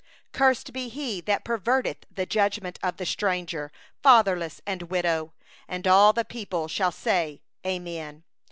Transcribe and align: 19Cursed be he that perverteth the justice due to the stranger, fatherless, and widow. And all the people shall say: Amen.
19Cursed 0.33 0.73
be 0.73 0.89
he 0.89 1.21
that 1.21 1.43
perverteth 1.45 2.07
the 2.09 2.25
justice 2.25 2.59
due 2.63 2.71
to 2.71 2.93
the 2.97 3.05
stranger, 3.05 3.71
fatherless, 4.01 4.59
and 4.65 4.81
widow. 4.89 5.31
And 5.67 5.85
all 5.87 6.11
the 6.11 6.25
people 6.25 6.67
shall 6.67 6.91
say: 6.91 7.43
Amen. 7.67 8.23